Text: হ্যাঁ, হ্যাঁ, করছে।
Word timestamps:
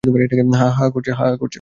হ্যাঁ, 0.03 0.71
হ্যাঁ, 0.71 0.89
করছে। 0.91 1.11